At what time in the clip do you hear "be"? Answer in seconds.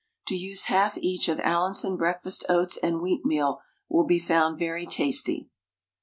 4.07-4.17